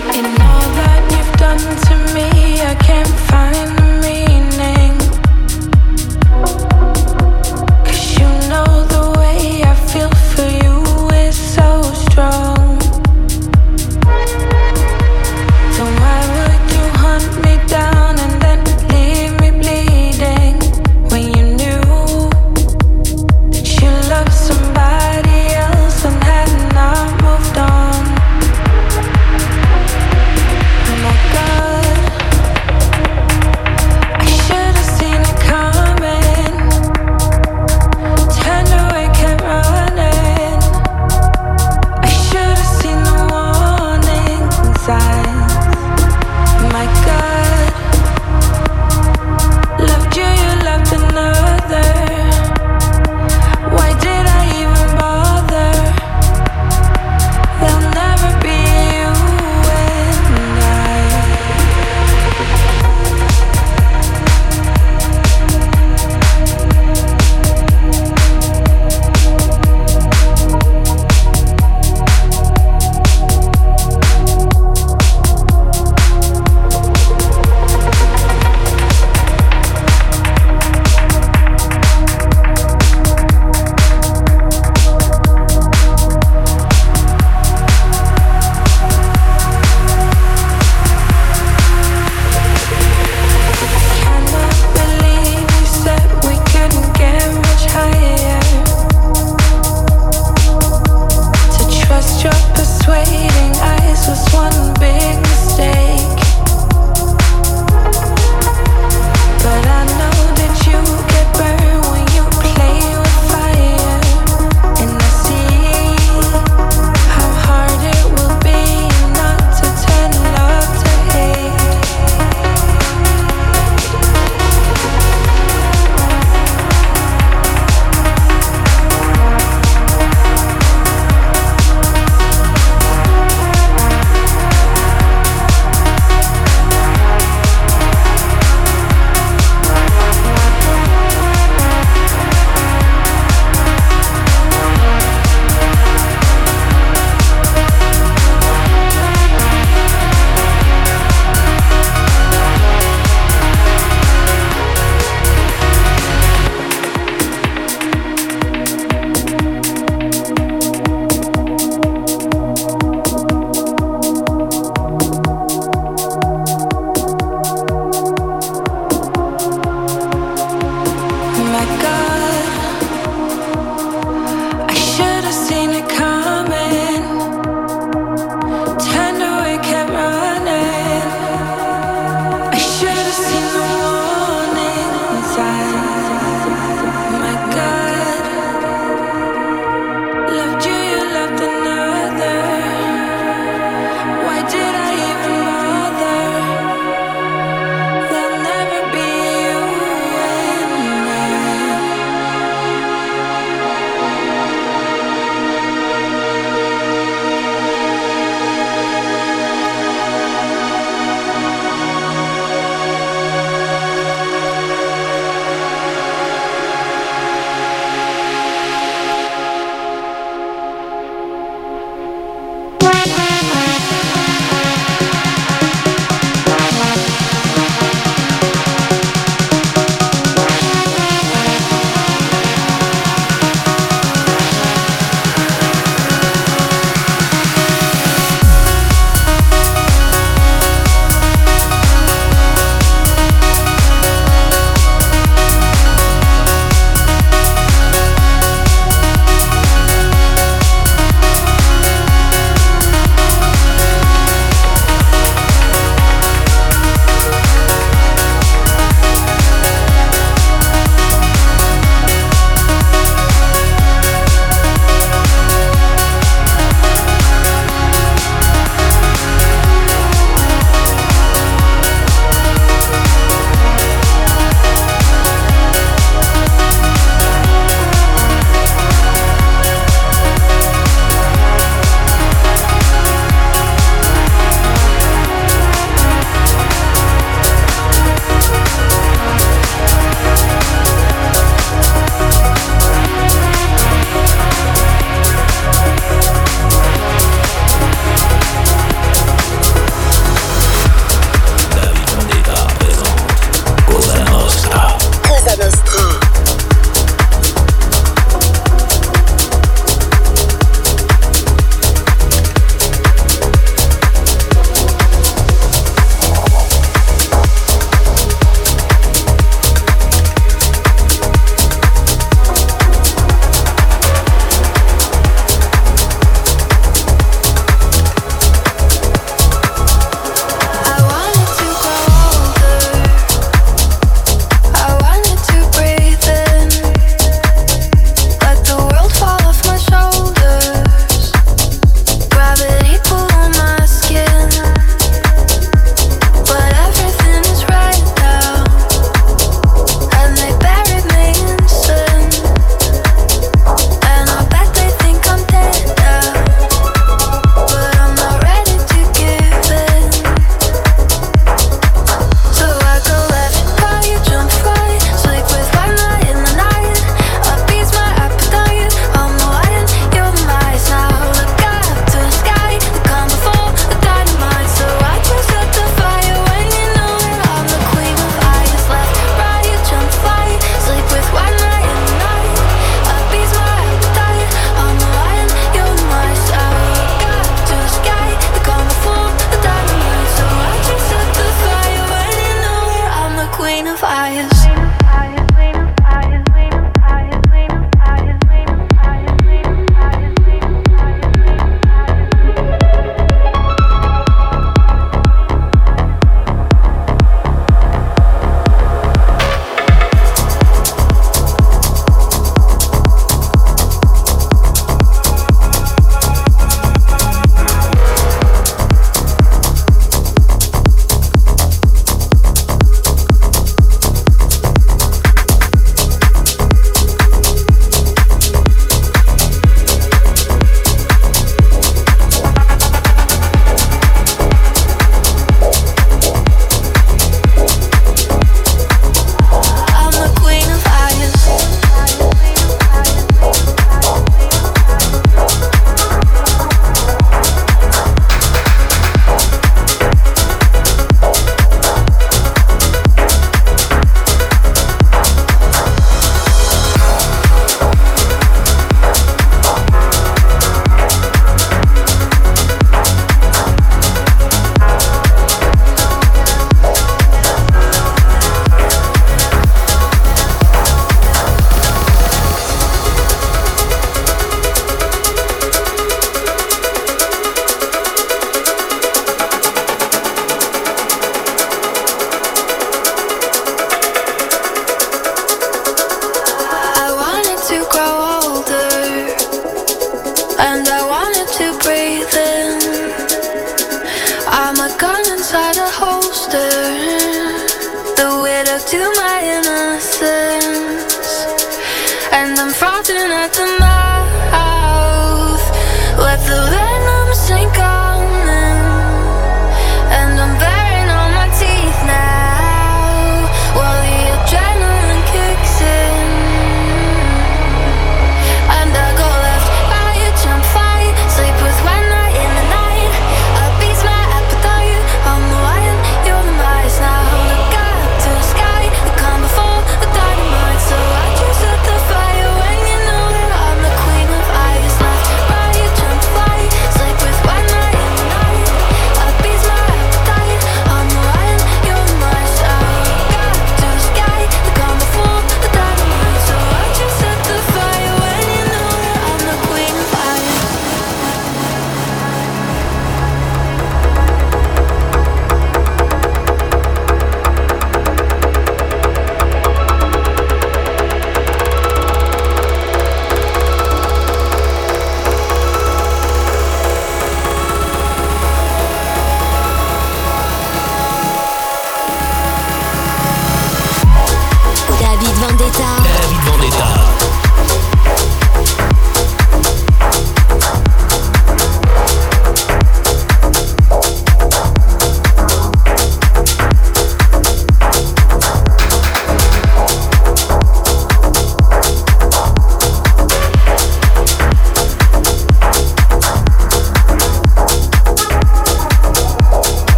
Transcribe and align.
In 0.00 0.24
all 0.24 0.66
that 0.80 1.02
you've 1.12 1.36
done 1.36 1.58
to 1.58 2.14
me, 2.14 2.62
I 2.62 2.74
can't 2.74 3.08
find 3.28 3.89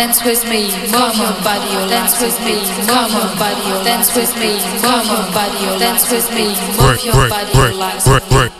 dance 0.00 0.24
with 0.24 0.48
me, 0.48 0.62
move 0.92 1.14
your 1.14 1.36
body, 1.44 1.76
dance 1.90 2.22
with 2.22 2.40
me, 2.40 2.54
move 2.88 3.12
your 3.12 3.28
body, 3.36 3.84
dance 3.84 4.16
with 4.16 4.34
me, 4.38 4.52
move 4.80 5.04
your 5.04 5.26
body, 5.36 5.78
dance 5.78 6.10
with 6.10 6.30
me, 6.32 6.46
move 6.80 7.04
your 7.04 7.28
body, 7.28 7.52
C'est 7.98 8.59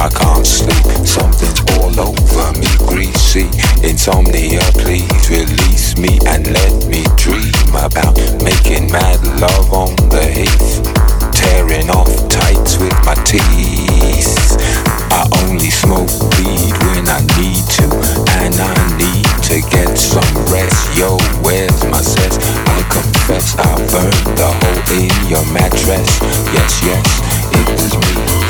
I 0.00 0.08
can't 0.08 0.46
sleep. 0.46 0.80
Something's 1.04 1.60
all 1.76 1.92
over 2.00 2.58
me, 2.58 2.72
greasy. 2.88 3.44
Insomnia, 3.84 4.64
please 4.80 5.28
release 5.28 5.98
me 5.98 6.18
and 6.24 6.48
let 6.56 6.72
me 6.88 7.04
dream 7.20 7.52
about 7.76 8.16
making 8.40 8.90
mad 8.90 9.20
love 9.44 9.68
on 9.74 9.92
the 10.08 10.24
heath. 10.24 10.80
Tearing 11.36 11.90
off 11.90 12.08
tights 12.32 12.78
with 12.80 12.96
my 13.04 13.12
teeth. 13.28 14.56
I 15.12 15.28
only 15.44 15.68
smoke 15.68 16.08
weed 16.40 16.72
when 16.88 17.04
I 17.04 17.20
need 17.36 17.60
to, 17.76 17.84
and 18.40 18.56
I 18.56 18.72
need 18.96 19.28
to 19.52 19.60
get 19.68 19.98
some 19.98 20.32
rest. 20.48 20.96
Yo, 20.96 21.18
where's 21.44 21.84
my 21.92 22.00
sex? 22.00 22.38
I 22.40 22.80
confess 22.88 23.52
I've 23.58 23.84
earned 23.92 24.38
the 24.40 24.48
hole 24.48 24.96
in 24.96 25.12
your 25.28 25.44
mattress. 25.52 26.08
Yes, 26.56 26.80
yes, 26.88 27.20
it 27.52 27.68
was 27.68 27.92
me 28.00 28.49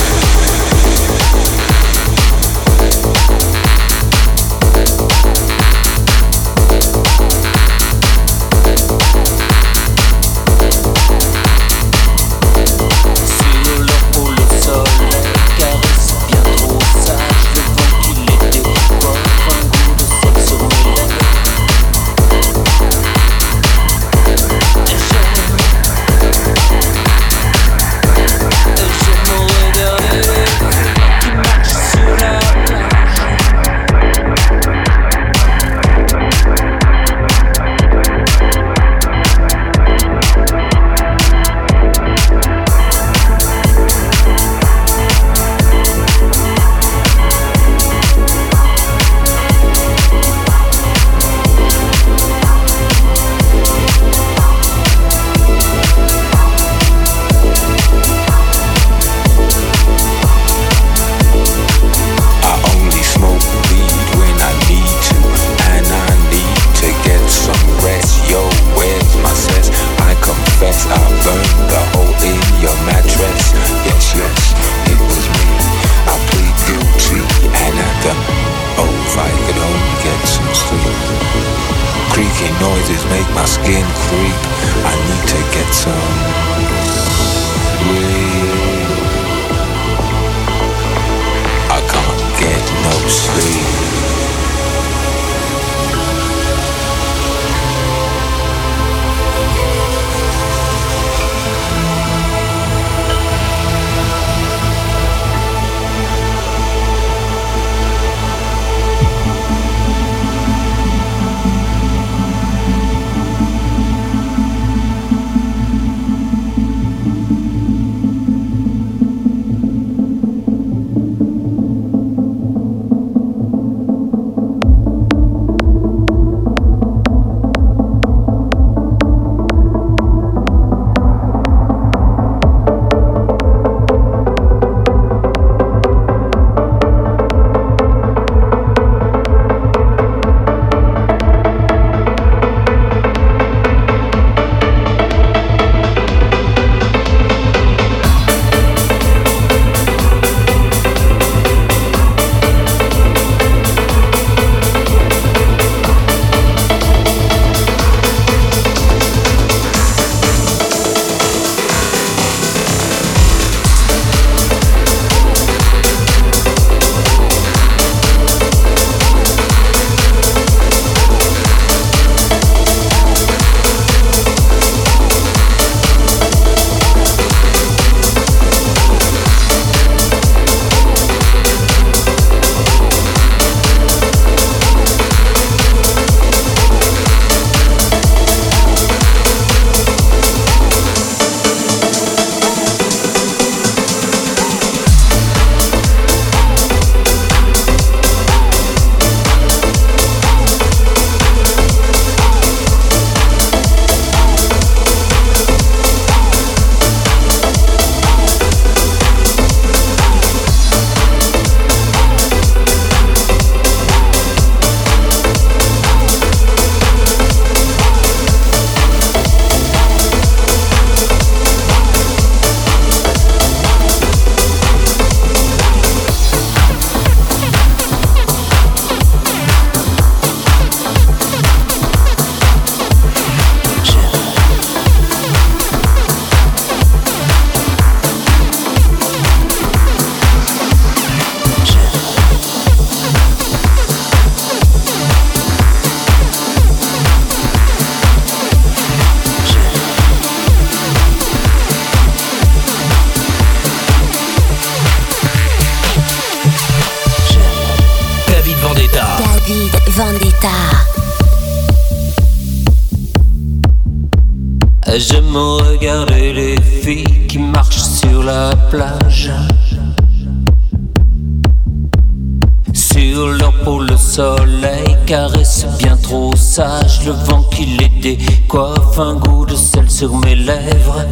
Mes 280.17 280.35
lèvres. 280.35 281.05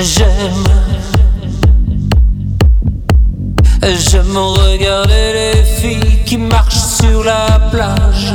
J'aime. 0.00 0.64
J'aime 3.82 4.36
regarder 4.36 5.32
les 5.34 5.62
filles 5.62 6.24
qui 6.24 6.36
marchent 6.36 6.86
sur 7.00 7.24
la 7.24 7.60
plage. 7.70 8.32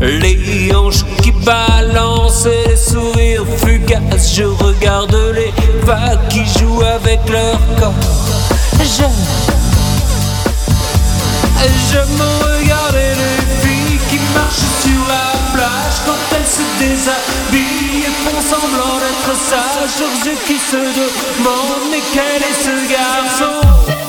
Les 0.00 0.74
hanches 0.74 1.04
qui 1.22 1.32
balancent 1.32 2.46
et 2.46 2.68
les 2.68 2.76
sourires 2.76 3.44
fugaces. 3.58 4.34
Je 4.34 4.44
regarde 4.44 5.16
les 5.34 5.52
vagues 5.84 6.28
qui 6.28 6.44
jouent 6.58 6.82
avec 6.82 7.20
leur 7.28 7.58
corps. 7.78 7.92
J'aime. 8.96 9.10
J'aime 11.90 12.22
regarder 12.40 13.14
les 13.20 13.39
marchent 14.34 14.70
sur 14.82 15.02
la 15.08 15.38
plage 15.52 15.96
Quand 16.06 16.36
elles 16.36 16.46
se 16.46 16.64
déshabillent 16.78 18.04
et 18.06 18.14
font 18.24 18.40
semblant 18.40 18.98
d'être 18.98 19.36
sages. 19.36 19.98
Leurs 20.00 20.26
yeux 20.26 20.38
qui 20.46 20.58
se 20.58 20.76
demandent 20.76 21.90
mais 21.90 22.02
quel 22.12 22.42
est 22.42 22.58
ce 22.64 22.74
garçon? 22.90 23.99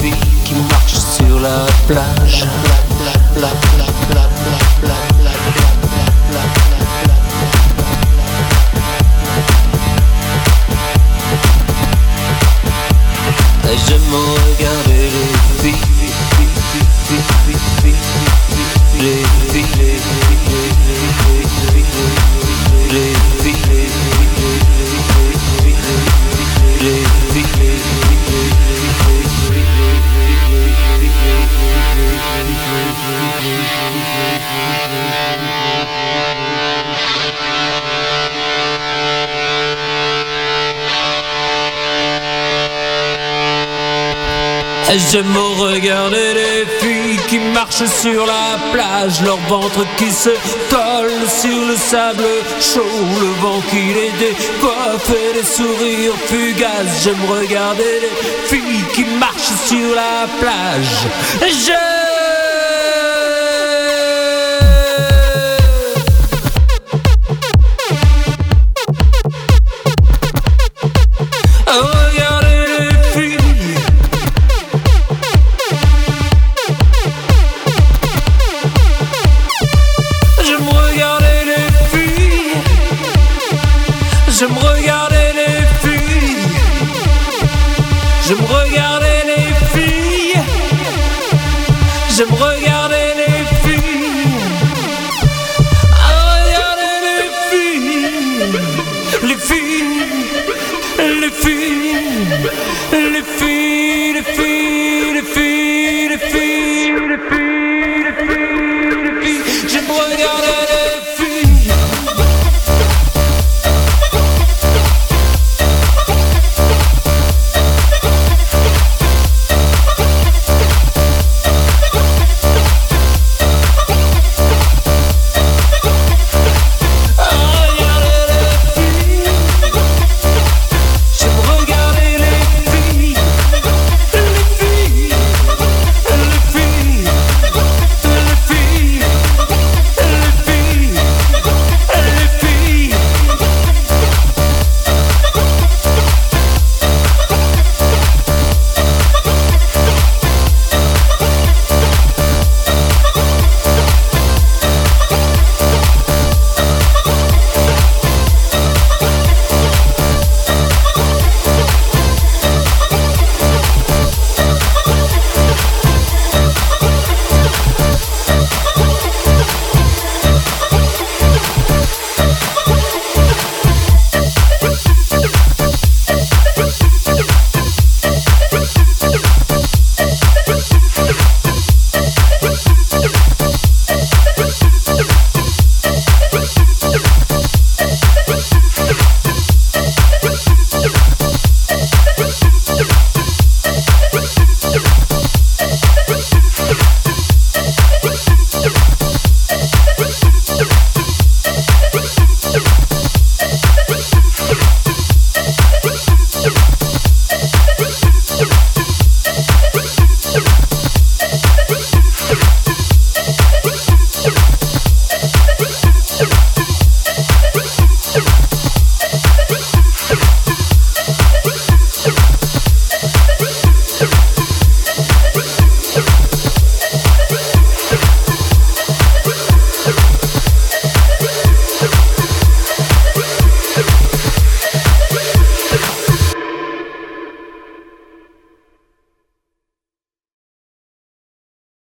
filles 0.00 0.14
qui 0.44 0.54
marchent 0.54 1.04
sur 1.16 1.40
la 1.40 1.66
plage. 1.86 2.44
J'aime 13.86 14.12
regarder 14.12 15.08
les 15.16 15.36
filles, 15.62 15.74
filles, 17.06 17.24
les 17.46 17.94
filles, 19.00 19.37
J'aime 45.10 45.36
regarder 45.58 46.34
les 46.34 46.66
filles 46.80 47.18
qui 47.28 47.38
marchent 47.38 47.86
sur 47.86 48.26
la 48.26 48.58
plage, 48.72 49.22
leur 49.22 49.38
ventre 49.48 49.86
qui 49.96 50.10
se 50.10 50.30
colle 50.68 51.28
sur 51.28 51.66
le 51.66 51.76
sable 51.76 52.24
chaud, 52.60 52.82
le 53.20 53.28
vent 53.40 53.62
qui 53.70 53.94
les 53.94 54.10
décoiffe 54.18 55.10
et 55.10 55.34
les 55.34 55.44
sourires 55.44 56.12
fugaces. 56.26 57.04
J'aime 57.04 57.24
regarder 57.26 58.00
les 58.02 58.48
filles 58.48 58.84
qui 58.94 59.04
marchent 59.18 59.56
sur 59.66 59.94
la 59.94 60.26
plage. 60.40 61.06
Je 61.40 62.07